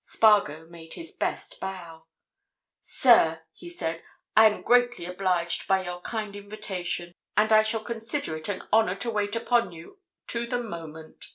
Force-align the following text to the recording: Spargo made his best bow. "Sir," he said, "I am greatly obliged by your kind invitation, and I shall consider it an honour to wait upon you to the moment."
Spargo 0.00 0.64
made 0.64 0.94
his 0.94 1.12
best 1.12 1.60
bow. 1.60 2.06
"Sir," 2.80 3.42
he 3.52 3.68
said, 3.68 4.02
"I 4.34 4.46
am 4.46 4.62
greatly 4.62 5.04
obliged 5.04 5.68
by 5.68 5.84
your 5.84 6.00
kind 6.00 6.34
invitation, 6.34 7.12
and 7.36 7.52
I 7.52 7.62
shall 7.62 7.84
consider 7.84 8.34
it 8.38 8.48
an 8.48 8.66
honour 8.72 8.94
to 8.94 9.10
wait 9.10 9.36
upon 9.36 9.72
you 9.72 10.00
to 10.28 10.46
the 10.46 10.62
moment." 10.62 11.26